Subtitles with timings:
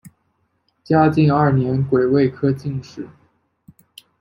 [0.83, 3.07] 嘉靖二年癸未科进士。